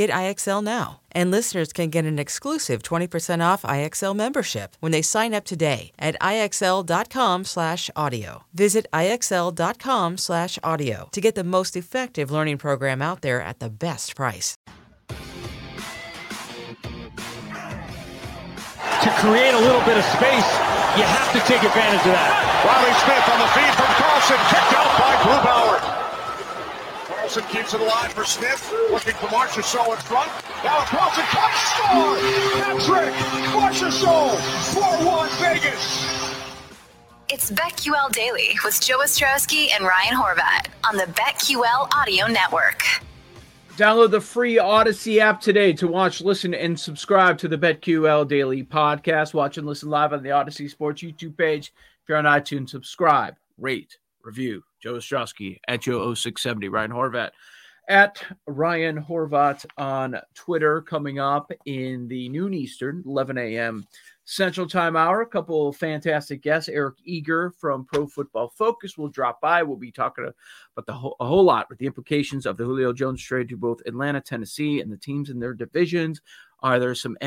[0.00, 1.00] Get IXL now.
[1.12, 5.92] And listeners can get an exclusive 20% off IXL membership when they sign up today
[5.98, 8.44] at IXL.com/audio.
[8.54, 13.68] Visit IXL.com slash audio to get the most effective learning program out there at the
[13.68, 14.56] best price.
[15.08, 15.14] To
[19.20, 20.48] create a little bit of space,
[20.96, 22.32] you have to take advantage of that.
[22.64, 25.89] Riley Smith on the feed from Carlson, kicked out by Grubauer.
[27.30, 30.28] Carlson keeps it alive for Smith, looking for Marchessault in front.
[30.64, 32.16] Now Carlson touch score!
[32.58, 33.14] Patrick
[33.54, 34.34] Marchessault,
[34.74, 36.34] 4-1 Vegas.
[37.28, 42.82] It's BetQL Daily with Joe Ostrowski and Ryan Horvat on the BetQL Audio Network.
[43.76, 48.64] Download the free Odyssey app today to watch, listen, and subscribe to the BetQL Daily
[48.64, 49.34] podcast.
[49.34, 51.72] Watch and listen live on the Odyssey Sports YouTube page.
[52.02, 54.64] If you're on iTunes, subscribe, rate, review.
[54.80, 56.70] Joe Ostrowski at Joe0670.
[56.70, 57.30] Ryan Horvat
[57.88, 63.86] at Ryan Horvat on Twitter coming up in the noon Eastern, 11 a.m.
[64.24, 65.22] Central Time Hour.
[65.22, 66.68] A couple fantastic guests.
[66.68, 69.64] Eric Eager from Pro Football Focus will drop by.
[69.64, 72.92] We'll be talking about the whole, a whole lot with the implications of the Julio
[72.92, 76.20] Jones trade to both Atlanta, Tennessee, and the teams in their divisions.
[76.60, 77.18] Are there some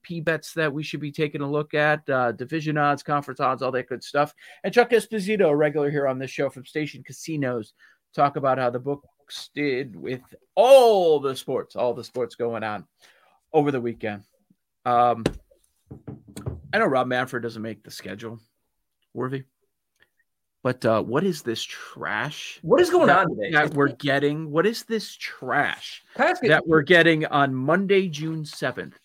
[0.00, 2.08] MVP bets that we should be taking a look at?
[2.08, 4.34] Uh, division odds, conference odds, all that good stuff.
[4.64, 7.72] And Chuck Esposito, a regular here on this show from Station Casinos,
[8.14, 10.22] talk about how the books did with
[10.54, 12.86] all the sports, all the sports going on
[13.52, 14.22] over the weekend.
[14.84, 15.24] Um,
[16.72, 18.40] I know Rob Manfred doesn't make the schedule,
[19.12, 19.44] worthy.
[20.62, 22.58] But uh, what is this trash?
[22.62, 23.50] What is going that, on today?
[23.52, 24.50] That we're getting.
[24.50, 28.98] What is this trash that we're getting on Monday, June seventh?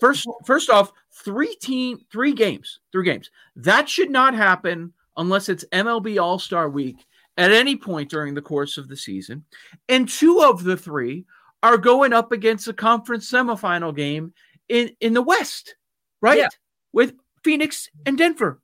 [0.00, 3.30] First, first off, three team, three games, three games.
[3.56, 6.96] That should not happen unless it's MLB All Star Week
[7.36, 9.44] at any point during the course of the season.
[9.88, 11.24] And two of the three
[11.62, 14.32] are going up against a conference semifinal game
[14.68, 15.76] in in the West,
[16.20, 16.38] right?
[16.38, 16.48] Yeah.
[16.92, 17.14] With
[17.44, 18.60] Phoenix and Denver.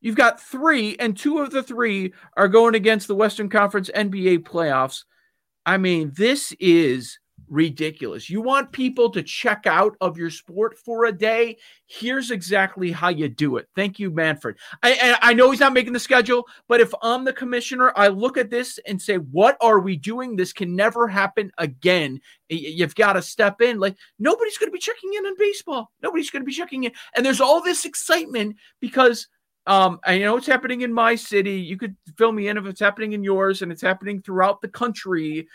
[0.00, 4.40] You've got three, and two of the three are going against the Western Conference NBA
[4.40, 5.04] playoffs.
[5.64, 7.18] I mean, this is
[7.48, 8.30] ridiculous.
[8.30, 11.58] You want people to check out of your sport for a day?
[11.86, 13.68] Here's exactly how you do it.
[13.76, 14.56] Thank you, Manfred.
[14.82, 18.36] I, I know he's not making the schedule, but if I'm the commissioner, I look
[18.36, 20.36] at this and say, what are we doing?
[20.36, 22.20] This can never happen again.
[22.48, 23.78] You've got to step in.
[23.78, 25.90] Like, nobody's going to be checking in on baseball.
[26.02, 26.92] Nobody's going to be checking in.
[27.16, 29.28] And there's all this excitement because
[29.66, 31.54] um, I know it's happening in my city.
[31.54, 34.68] You could fill me in if it's happening in yours, and it's happening throughout the
[34.68, 35.48] country.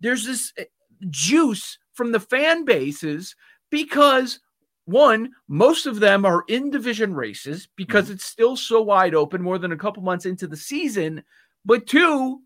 [0.00, 0.64] There's this eh,
[1.10, 3.34] juice from the fan bases
[3.70, 4.40] because
[4.84, 8.14] one, most of them are in division races because mm-hmm.
[8.14, 11.22] it's still so wide open, more than a couple months into the season.
[11.64, 12.40] But two,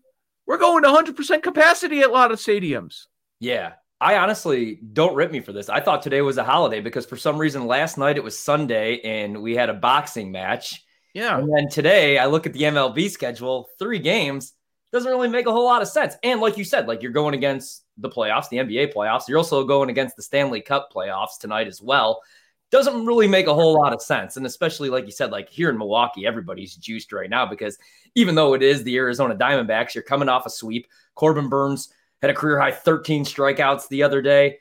[0.45, 3.05] we're going to 100% capacity at a lot of stadiums.
[3.39, 3.73] Yeah.
[4.01, 5.69] I honestly don't rip me for this.
[5.69, 8.99] I thought today was a holiday because for some reason last night it was Sunday
[8.99, 10.83] and we had a boxing match.
[11.13, 11.37] Yeah.
[11.37, 14.51] And then today I look at the MLB schedule, three games,
[14.93, 16.15] doesn't really make a whole lot of sense.
[16.23, 19.65] And like you said, like you're going against the playoffs, the NBA playoffs, you're also
[19.65, 22.21] going against the Stanley Cup playoffs tonight as well.
[22.69, 24.37] Doesn't really make a whole lot of sense.
[24.37, 27.77] And especially like you said, like here in Milwaukee, everybody's juiced right now because
[28.13, 30.87] even though it is the Arizona Diamondbacks, you're coming off a sweep.
[31.15, 31.91] Corbin Burnes
[32.21, 34.59] had a career high 13 strikeouts the other day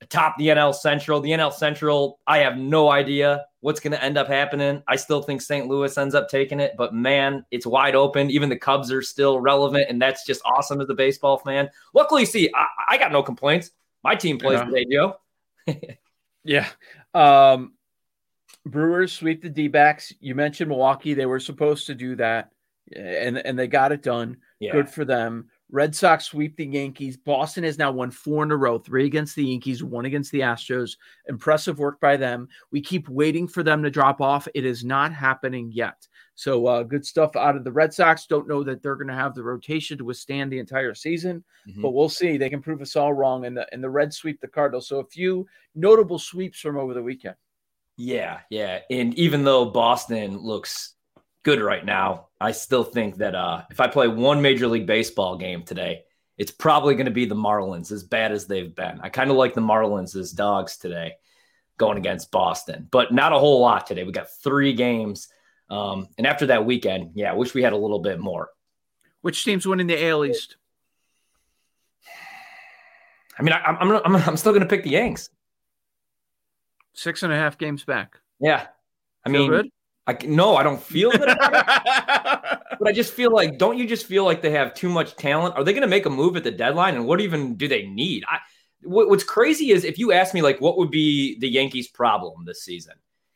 [0.00, 1.20] atop the NL Central.
[1.20, 4.82] The NL Central, I have no idea what's going to end up happening.
[4.88, 5.66] I still think St.
[5.68, 8.30] Louis ends up taking it, but man, it's wide open.
[8.30, 11.68] Even the Cubs are still relevant, and that's just awesome as a baseball fan.
[11.94, 13.70] Luckily, see, I, I got no complaints.
[14.02, 14.64] My team plays Yeah.
[14.64, 15.16] today, Joe.
[16.42, 16.66] Yeah.
[17.12, 17.74] Um,
[18.64, 20.12] Brewers sweep the D backs.
[20.20, 21.12] You mentioned Milwaukee.
[21.12, 22.50] They were supposed to do that,
[22.96, 24.38] and, and they got it done.
[24.58, 24.72] Yeah.
[24.72, 25.50] Good for them.
[25.72, 27.16] Red Sox sweep the Yankees.
[27.16, 30.40] Boston has now won four in a row three against the Yankees, one against the
[30.40, 30.96] Astros.
[31.28, 32.48] Impressive work by them.
[32.72, 34.48] We keep waiting for them to drop off.
[34.54, 36.06] It is not happening yet.
[36.34, 38.26] So, uh, good stuff out of the Red Sox.
[38.26, 41.82] Don't know that they're going to have the rotation to withstand the entire season, Mhm.
[41.82, 42.36] but we'll see.
[42.36, 43.44] They can prove us all wrong.
[43.44, 44.88] And the, and the Reds sweep the Cardinals.
[44.88, 47.36] So, a few notable sweeps from over the weekend.
[47.96, 48.80] Yeah, yeah.
[48.90, 50.94] And even though Boston looks
[51.42, 55.36] good right now, I still think that uh, if I play one Major League Baseball
[55.36, 56.02] game today,
[56.38, 59.00] it's probably going to be the Marlins, as bad as they've been.
[59.02, 61.14] I kind of like the Marlins as dogs today
[61.76, 64.04] going against Boston, but not a whole lot today.
[64.04, 65.28] We got three games.
[65.68, 68.50] Um, and after that weekend, yeah, I wish we had a little bit more.
[69.20, 70.56] Which team's winning the AL East?
[73.38, 75.30] I mean, I, I'm, I'm, I'm still going to pick the Yanks.
[76.94, 78.16] Six and a half games back.
[78.40, 78.66] Yeah.
[79.24, 79.70] I Feel mean, good?
[80.10, 81.28] I, no, I don't feel good.
[82.80, 85.54] But I just feel like, don't you just feel like they have too much talent?
[85.54, 86.94] Are they going to make a move at the deadline?
[86.94, 88.24] And what even do they need?
[88.26, 88.38] I,
[88.82, 92.46] what, what's crazy is if you ask me, like, what would be the Yankees' problem
[92.46, 92.94] this season?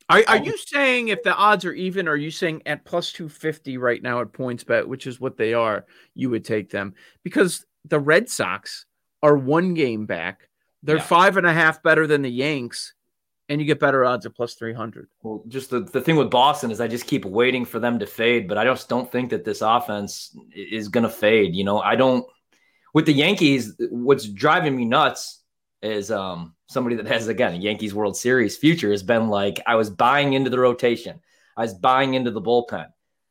[0.09, 3.77] Are, are you saying if the odds are even, are you saying at plus 250
[3.77, 5.85] right now at PointsBet, which is what they are,
[6.15, 6.95] you would take them?
[7.23, 8.87] Because the Red Sox
[9.23, 10.49] are one game back.
[10.83, 11.03] They're Yeah.
[11.03, 12.95] five and a half better than the Yanks,
[13.49, 15.09] and you get better odds at plus 300.
[15.23, 18.07] Well, just the, the thing with Boston is I just keep waiting for them to
[18.07, 21.55] fade, but I just don't think that this offense is going to fade.
[21.55, 22.27] You know, I don't.
[22.95, 25.43] With the Yankees, what's driving me nuts
[25.83, 29.75] is um, somebody that has again a Yankees World Series future has been like I
[29.75, 31.21] was buying into the rotation,
[31.57, 32.87] I was buying into the bullpen.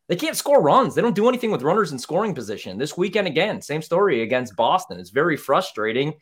[0.10, 0.96] They can't score runs.
[0.96, 2.78] They don't do anything with runners in scoring position.
[2.78, 5.00] This weekend again, same story against Boston.
[5.00, 6.14] It's very frustrating.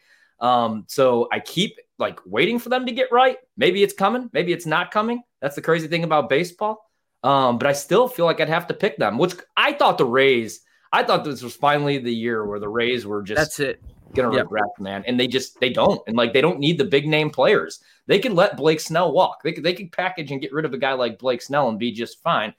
[0.42, 3.38] Um, so I keep like waiting for them to get right.
[3.58, 5.22] Maybe it's coming, maybe it's not coming.
[5.42, 6.84] That's the crazy thing about baseball.
[7.24, 10.06] Um, but I still feel like I'd have to pick them, which I thought the
[10.06, 10.62] Rays,
[10.92, 13.80] I thought this was finally the year where the Rays were just That's it.
[14.16, 14.46] gonna Yep.
[14.46, 15.04] regret, man.
[15.06, 16.02] And they just they don't.
[16.08, 17.80] And like they don't need the big name players.
[18.08, 19.44] They can let Blake Snell walk.
[19.44, 21.78] They could they could package and get rid of a guy like Blake Snell and
[21.78, 22.56] be just fine.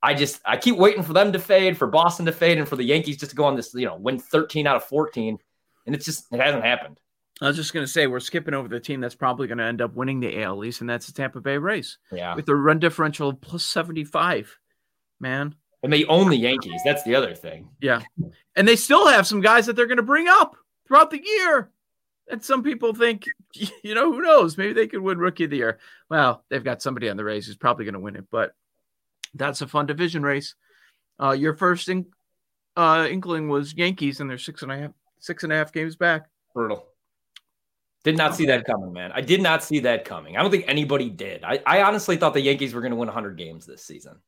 [0.00, 2.76] I just I keep waiting for them to fade, for Boston to fade, and for
[2.76, 5.36] the Yankees just to go on this, you know, win 13 out of 14.
[5.86, 7.00] And it's just it hasn't happened.
[7.40, 9.64] I was just going to say, we're skipping over the team that's probably going to
[9.64, 12.34] end up winning the AL East, and that's the Tampa Bay Rays Yeah.
[12.34, 14.58] with a run differential of plus 75.
[15.20, 15.54] Man.
[15.84, 16.80] And they own the Yankees.
[16.84, 17.68] That's the other thing.
[17.80, 18.02] Yeah.
[18.56, 20.56] And they still have some guys that they're going to bring up
[20.86, 21.70] throughout the year.
[22.30, 23.24] And some people think,
[23.84, 24.58] you know, who knows?
[24.58, 25.78] Maybe they could win rookie of the year.
[26.10, 28.54] Well, they've got somebody on the Rays who's probably going to win it, but
[29.34, 30.56] that's a fun division race.
[31.22, 32.06] Uh, your first in,
[32.76, 34.90] uh, inkling was Yankees, and they're six and a half,
[35.20, 36.26] six and a half games back.
[36.54, 36.84] Brutal.
[38.04, 39.10] Did not see that coming, man.
[39.12, 40.36] I did not see that coming.
[40.36, 41.42] I don't think anybody did.
[41.42, 44.20] I, I honestly thought the Yankees were going to win 100 games this season.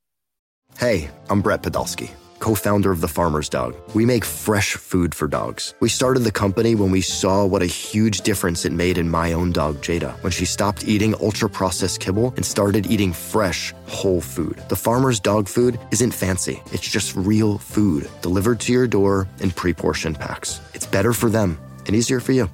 [0.78, 3.76] Hey, I'm Brett Podolsky, co founder of The Farmer's Dog.
[3.94, 5.74] We make fresh food for dogs.
[5.80, 9.32] We started the company when we saw what a huge difference it made in my
[9.32, 14.20] own dog, Jada, when she stopped eating ultra processed kibble and started eating fresh, whole
[14.20, 14.62] food.
[14.68, 19.50] The Farmer's Dog food isn't fancy, it's just real food delivered to your door in
[19.50, 20.60] pre portioned packs.
[20.74, 22.48] It's better for them and easier for you.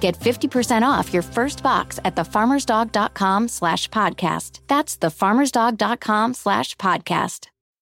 [0.00, 4.60] Get 50% off your first box at thefarmersdog.com slash podcast.
[4.66, 7.57] That's thefarmersdog.com slash podcast.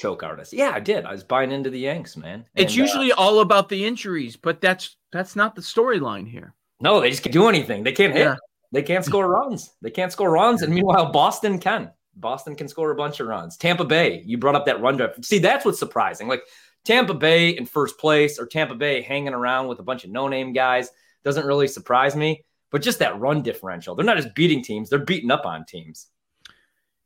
[0.00, 0.52] Choke artist.
[0.52, 1.04] Yeah, I did.
[1.04, 2.46] I was buying into the Yanks, man.
[2.54, 6.54] It's And, uh, usually all about the injuries, but that's that's not the storyline here.
[6.80, 7.82] no, they just can't do anything.
[7.82, 8.22] They can't hit.
[8.24, 8.36] Yeah.
[8.72, 9.72] They can't score runs.
[9.82, 10.62] They can't score runs.
[10.62, 11.90] And meanwhile, Boston can.
[12.16, 13.56] Boston can score a bunch of runs.
[13.56, 15.16] Tampa Bay, you brought up that run drive.
[15.22, 16.28] See, that's what's surprising.
[16.28, 16.42] Like
[16.84, 20.28] Tampa Bay in first place or Tampa Bay hanging around with a bunch of no
[20.28, 20.90] name guys
[21.24, 22.44] doesn't really surprise me.
[22.70, 23.94] but just that run differential.
[23.96, 26.06] They're not just beating teams, they're beating up on teams.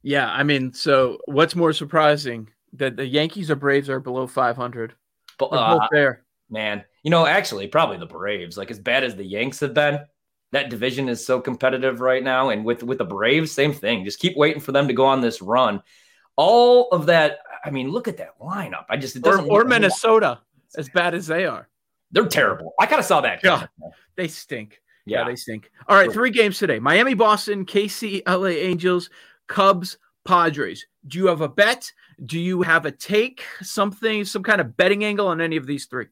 [0.02, 4.95] Yeah, I mean, so what's more surprising that the Yankees or Braves are below 500?
[5.38, 6.25] But uh, both there.
[6.50, 8.57] man, you know, actually, probably the Braves.
[8.57, 10.00] Like as bad as the Yanks have been,
[10.52, 12.50] that division is so competitive right now.
[12.50, 14.04] And with with the Braves, same thing.
[14.04, 15.83] Just keep waiting for them to go on this run.
[16.37, 17.38] All of that.
[17.64, 18.85] I mean, look at that lineup.
[18.90, 20.40] I just it Or, doesn't or look- Minnesota,
[20.76, 21.69] as bad as they are.
[22.12, 22.75] They're terrible.
[22.78, 23.40] I kind of saw that.
[23.43, 23.66] Yeah.
[24.14, 24.81] They stink.
[25.07, 25.25] Yeah, Yeah.
[25.28, 25.71] they stink.
[25.88, 29.11] All right, three games today Miami, Boston, KC, LA Angels,
[29.49, 30.87] Cubs, Padres.
[31.06, 31.92] Do you have a bet?
[32.25, 33.44] Do you have a take?
[33.62, 36.06] Something, some kind of betting angle on any of these three?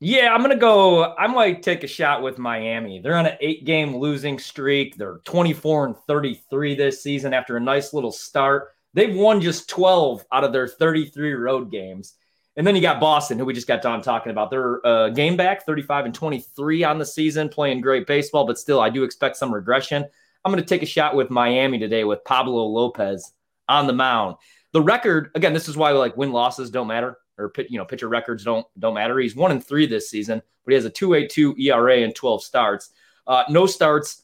[0.00, 1.14] Yeah, I'm gonna go.
[1.14, 3.00] I might take a shot with Miami.
[3.00, 4.96] They're on an eight-game losing streak.
[4.96, 8.72] They're 24 and 33 this season after a nice little start.
[8.94, 12.14] They've won just 12 out of their 33 road games.
[12.56, 14.50] And then you got Boston, who we just got done talking about.
[14.50, 18.80] They're uh, game back, 35 and 23 on the season, playing great baseball, but still,
[18.80, 20.04] I do expect some regression.
[20.44, 23.32] I'm going to take a shot with Miami today with Pablo Lopez
[23.68, 24.36] on the mound.
[24.72, 28.08] The record, again, this is why like win losses don't matter or you know pitcher
[28.08, 29.18] records don't don't matter.
[29.18, 32.90] He's one and three this season, but he has a 2.82 ERA and 12 starts.
[33.26, 34.22] Uh, no starts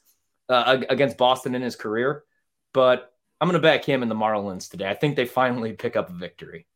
[0.48, 2.24] uh, against Boston in his career,
[2.72, 4.88] but I'm going to back him in the Marlins today.
[4.88, 6.66] I think they finally pick up a victory.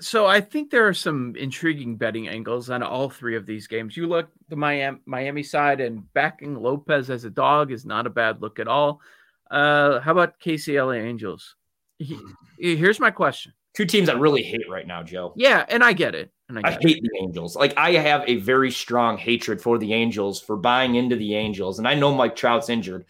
[0.00, 3.96] So I think there are some intriguing betting angles on all three of these games.
[3.96, 8.10] You look the Miami Miami side and backing Lopez as a dog is not a
[8.10, 9.02] bad look at all.
[9.50, 11.56] Uh, how about KCLA Angels?
[12.58, 13.52] He- here's my question.
[13.74, 15.32] Two teams I really hate right now, Joe.
[15.36, 16.32] Yeah, and I get it.
[16.48, 16.88] And I, I get it.
[16.88, 17.54] hate the Angels.
[17.54, 21.78] Like I have a very strong hatred for the Angels for buying into the Angels,
[21.78, 23.04] and I know Mike Trout's injured,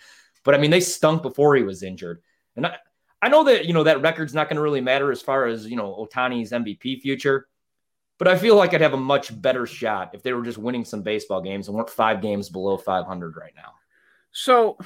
[0.44, 2.20] but I mean they stunk before he was injured,
[2.56, 2.76] and I
[3.22, 5.66] I know that you know that record's not going to really matter as far as
[5.66, 7.48] you know Ohtani's MVP future,
[8.18, 10.84] but I feel like I'd have a much better shot if they were just winning
[10.84, 13.72] some baseball games and weren't five games below 500 right now.
[14.32, 14.76] So,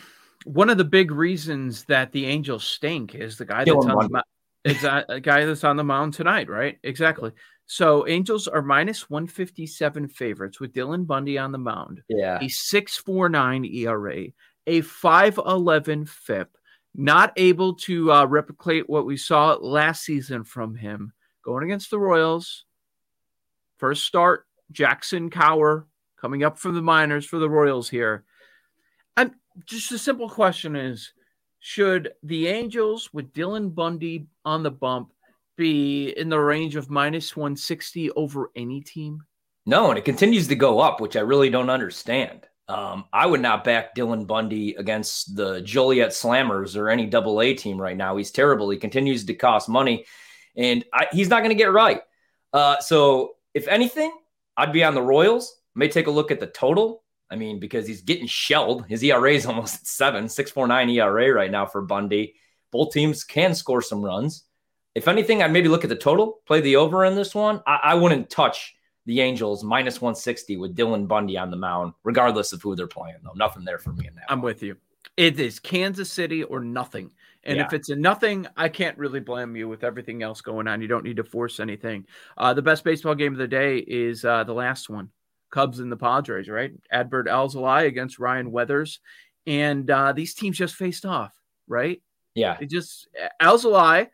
[0.45, 4.25] one of the big reasons that the Angels stink is the guy that's on the.
[4.65, 6.79] It's a, a guy that's on the mound tonight, right?
[6.83, 7.33] Exactly.
[7.67, 12.03] So, Angels are minus 157 favorites with Dylan Bundy on the mound.
[12.09, 14.27] Yeah, A 649 ERA,
[14.67, 16.57] a 511 FIP,
[16.95, 21.99] not able to uh, replicate what we saw last season from him going against the
[21.99, 22.65] Royals.
[23.79, 25.85] First start, Jackson Kowar
[26.19, 28.25] coming up from the minors for the Royals here.
[29.67, 31.13] Just a simple question is
[31.61, 35.13] should the Angels with Dylan Bundy on the bump
[35.57, 39.23] be in the range of minus 160 over any team?
[39.67, 42.47] No, and it continues to go up, which I really don't understand.
[42.69, 47.55] Um, I would not back Dylan Bundy against the Joliet Slammers or any double A
[47.55, 48.17] team right now.
[48.17, 48.71] He's terrible.
[48.71, 50.07] He continues to cost money,
[50.57, 52.01] and I, he's not going to get right.
[52.53, 54.13] Uh, so, if anything,
[54.57, 55.61] I'd be on the Royals.
[55.75, 57.04] May take a look at the total.
[57.31, 58.87] I mean, because he's getting shelled.
[58.87, 62.35] His ERA is almost at seven, 649 ERA right now for Bundy.
[62.71, 64.45] Both teams can score some runs.
[64.95, 67.61] If anything, I'd maybe look at the total, play the over in this one.
[67.67, 68.75] I, I wouldn't touch
[69.07, 73.17] the Angels minus 160 with Dylan Bundy on the mound, regardless of who they're playing,
[73.23, 73.33] though.
[73.35, 74.25] Nothing there for me in that.
[74.29, 74.47] I'm one.
[74.47, 74.77] with you.
[75.17, 77.13] It is Kansas City or nothing.
[77.45, 77.67] And Yeah.
[77.67, 80.81] if it's a nothing, I can't really blame you with everything else going on.
[80.81, 82.07] You don't need to force anything.
[82.39, 85.11] Uh, the best baseball game of the day is uh, the last one
[85.55, 86.73] Cubs and the Padres, right?
[86.93, 88.99] Adbert Alzolay against Ryan Weathers.
[89.47, 91.33] And uh, these teams just faced off,
[91.69, 92.03] right?
[92.35, 92.57] Yeah.
[92.61, 93.07] It just,
[93.41, 94.09] Alzolay,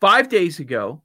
[0.00, 1.00] five days ago,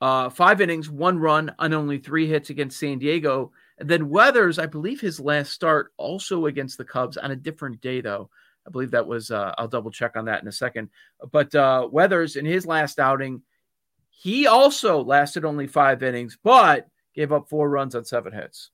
[0.00, 3.50] uh, five innings, one run on only three hits against San Diego.
[3.78, 7.80] And then Weathers, I believe his last start also against the Cubs on a different
[7.80, 8.30] day, though.
[8.64, 10.90] I believe that was, uh, I'll double check on that in a second.
[11.32, 13.42] But uh, Weathers, in his last outing,
[14.10, 18.70] he also lasted only five innings, but gave up four runs on seven hits.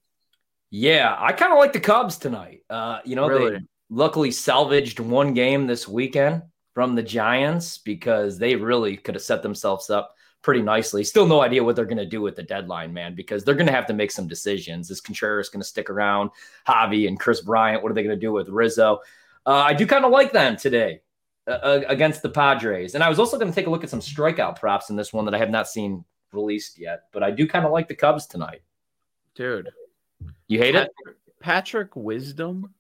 [0.71, 2.63] Yeah, I kind of like the Cubs tonight.
[2.69, 3.53] Uh, you know, Really?
[3.53, 3.59] they
[3.91, 6.43] luckily salvaged one game this weekend
[6.75, 11.03] from the Giants because they really could have set themselves up pretty nicely.
[11.03, 13.67] Still no idea what they're going to do with the deadline, man, because they're going
[13.67, 14.91] to have to make some decisions.
[14.91, 16.31] Is Contreras going to stick around?
[16.67, 19.01] Javi and Kris Bryant, what are they going to do with Rizzo?
[19.47, 21.01] Uh, I do kind of like them today
[21.47, 22.95] uh, against the Padres.
[22.95, 25.13] And I was also going to take a look at some strikeout props in this
[25.13, 27.95] one that I have not seen released yet, but I do kind of like the
[27.95, 28.61] Cubs tonight.
[29.35, 29.71] Dude.
[30.47, 30.91] You hate it?
[30.97, 32.73] Patrick, Patrick Wisdom?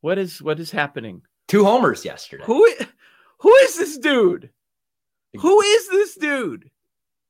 [0.00, 1.22] What is what is happening?
[1.48, 2.44] Two homers yesterday.
[2.46, 2.68] Who
[3.38, 4.50] who is this dude?
[5.38, 6.70] Who is this dude?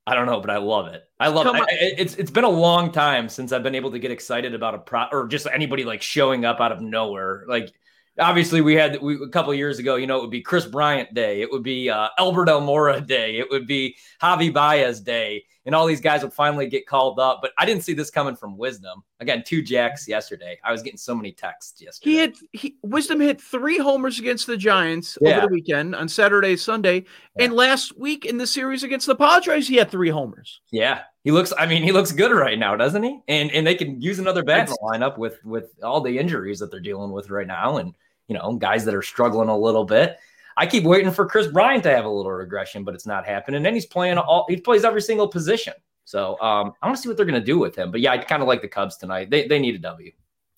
[0.07, 1.03] I don't know, but I love it.
[1.19, 1.53] I love it.
[1.53, 4.13] Come I- I- it's it's been a long time since I've been able to get
[4.13, 7.45] excited about a pro or just anybody like showing up out of nowhere.
[7.49, 7.73] Like
[8.19, 11.13] obviously we had we, a couple years ago, you know, it would be Kris Bryant
[11.15, 15.75] Day, it would be uh, Albert Almora Day, it would be Javi Baez Day, and
[15.75, 17.41] all these guys would finally get called up.
[17.43, 19.03] But I didn't see this coming from Wisdom.
[19.21, 20.59] Again, two jacks yesterday.
[20.65, 22.11] I was getting so many texts yesterday.
[22.11, 25.39] He had he, Wisdom hit three homers against the Giants Yeah.
[25.39, 27.05] over the weekend on Saturday, Sunday,
[27.39, 30.61] and last week in the series against the Padres, he had three homers.
[30.71, 31.53] Yeah, he looks.
[31.59, 33.21] I mean, he looks good right now, doesn't he?
[33.29, 36.59] And and they can use another bat in the lineup with with all the injuries
[36.61, 37.95] that they're dealing with right now, and
[38.29, 40.17] you know, guys that are struggling a little bit.
[40.57, 43.67] I keep waiting for Kris Bryant to have a little regression, but it's not happening.
[43.67, 44.47] And he's playing all.
[44.49, 45.75] He plays every single position.
[46.05, 47.91] So um, I want to see what they're going to do with him.
[47.91, 49.29] But yeah, I kind of like the Cubs tonight.
[49.29, 50.13] They they need a W.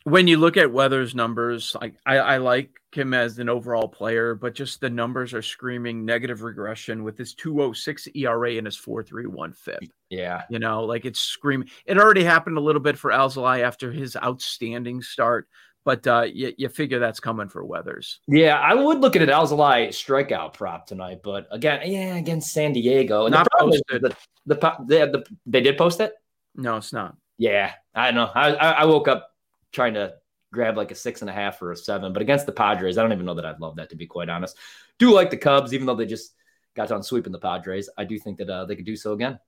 [0.05, 4.35] When you look at Weather's numbers, like I, I like him as an overall player,
[4.35, 9.53] but just the numbers are screaming negative regression with his 206 ERA and his 431
[9.53, 9.81] FIP.
[10.09, 11.69] Yeah, You know, like it's screaming.
[11.85, 15.49] It already happened a little bit for Alzolay after his outstanding start,
[15.85, 18.21] but uh, you, you figure that's coming for Weathers.
[18.27, 18.59] yeah.
[18.59, 23.27] I would look at an Alzolay strikeout prop tonight, but again, yeah, against San Diego.
[23.27, 24.03] And Not the posted.
[24.03, 24.17] The,
[24.47, 26.13] the, po- they, the, they did post it.
[26.55, 27.17] No, it's not.
[27.39, 28.31] Yeah, I don't know.
[28.35, 29.31] I, I I woke up
[29.73, 30.15] trying to
[30.53, 33.03] grab like a six and a half or a seven, but against the Padres, I
[33.03, 34.57] don't even know that I'd love that to be quite honest.
[34.99, 36.35] Do like the Cubs, even though they just
[36.75, 37.89] got done sweeping the Padres.
[37.97, 39.39] I do think that uh, they could do so again.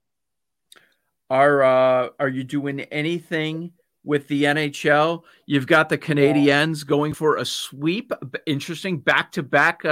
[1.29, 5.23] Are uh, are you doing anything with the NHL?
[5.45, 8.11] You've got the Canadiens going for a sweep.
[8.45, 9.83] Interesting back to back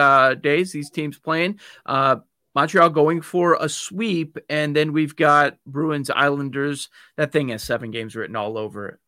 [0.41, 0.71] days.
[0.71, 1.59] These teams playing.
[1.85, 2.17] Uh,
[2.55, 6.89] Montreal going for a sweep, and then we've got Bruins Islanders.
[7.15, 8.99] That thing has seven games written all over it.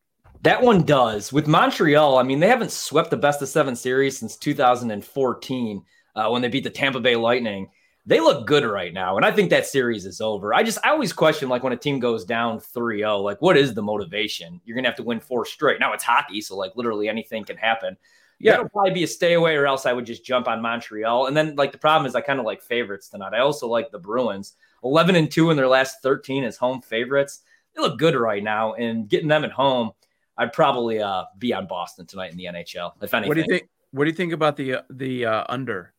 [0.43, 2.17] That one does with Montreal.
[2.17, 5.83] I mean, they haven't swept the best of seven series since 2014
[6.15, 7.69] uh, when they beat the Tampa Bay Lightning.
[8.05, 10.53] They look good right now, and I think that series is over.
[10.53, 13.75] I just I always question like when a team goes down 3-0, like what is
[13.75, 14.59] the motivation?
[14.65, 15.79] You're gonna have to win four straight.
[15.79, 17.95] Now it's hockey, so like literally anything can happen.
[18.39, 18.53] Yeah.
[18.53, 21.27] That'll probably be a stay away, or else I would just jump on Montreal.
[21.27, 23.33] And then like the problem is I kind of like favorites tonight.
[23.35, 24.55] I also like the Bruins.
[24.83, 27.41] 11 and 2 in their last 13 as home favorites.
[27.75, 29.91] They look good right now, and getting them at home,
[30.37, 32.93] I'd probably uh, be on Boston tonight in the NHL.
[33.01, 33.69] If anything, What do you think?
[33.91, 35.93] What do you think about the uh, the uh, under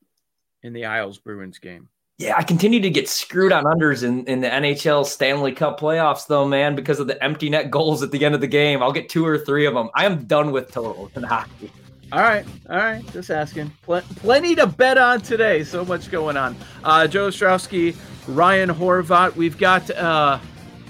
[0.63, 1.89] in the Isles Bruins game?
[2.19, 6.27] Yeah, I continue to get screwed on unders in, in the NHL Stanley Cup playoffs,
[6.27, 8.83] though, man, because of the empty net goals at the end of the game.
[8.83, 9.91] I'll get two or three of them.
[9.95, 11.73] I am done with totals in hockey.
[12.13, 13.05] All right, all right.
[13.13, 13.73] Just asking.
[13.83, 15.65] Pl- plenty to bet on today.
[15.65, 16.55] So much going on.
[16.85, 17.97] Uh, Joe Ostrowski,
[18.29, 19.35] Ryan Horvat.
[19.35, 20.39] We've got uh,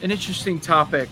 [0.02, 1.08] an interesting topic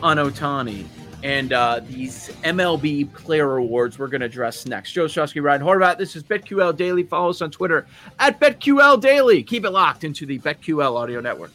[0.00, 0.86] on Ohtani
[1.22, 3.98] and uh, these MLB Player Awards.
[3.98, 4.92] We're going to address next.
[4.92, 5.98] Joe Ostrowski, Ryan Horvat.
[5.98, 7.02] This is BetQL Daily.
[7.02, 7.86] Follow us on Twitter
[8.18, 9.42] at BetQL Daily.
[9.42, 11.50] Keep it locked into the BetQL Audio Network.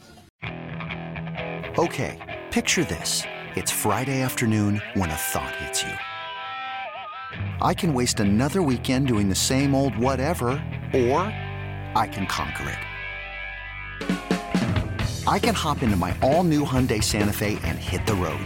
[1.77, 3.23] Okay, picture this.
[3.55, 5.91] It's Friday afternoon when a thought hits you.
[7.61, 10.49] I can waste another weekend doing the same old whatever,
[10.93, 11.21] or
[11.95, 12.79] I can conquer it.
[15.25, 18.45] I can hop into my all new Hyundai Santa Fe and hit the road.